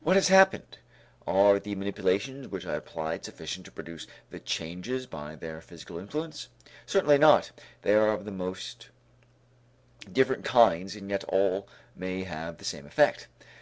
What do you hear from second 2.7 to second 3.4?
applied